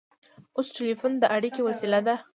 اوس 0.55 0.67
ټیلیفون 0.75 1.11
د 1.19 1.23
اړیکې 1.35 1.61
وسیله 1.69 1.99
ده. 2.07 2.15